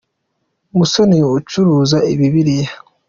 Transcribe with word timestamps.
Musoni 0.77 1.17
ucuruza 1.37 1.97
bibiliya 2.19 2.71